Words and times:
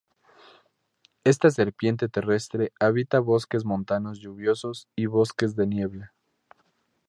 Esta 1.23 1.51
serpiente 1.51 2.09
terrestre 2.09 2.73
habita 2.79 3.19
bosques 3.19 3.65
montanos 3.65 4.17
lluviosos 4.17 4.87
y 4.95 5.05
bosques 5.05 5.55
de 5.55 5.67
niebla. 5.67 6.15